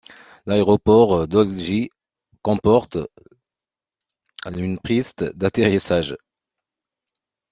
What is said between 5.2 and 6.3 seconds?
d'atterrissage.